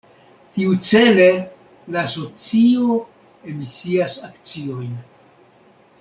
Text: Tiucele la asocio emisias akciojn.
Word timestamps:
Tiucele 0.53 1.25
la 1.95 2.01
asocio 2.07 2.95
emisias 3.53 4.15
akciojn. 4.29 4.93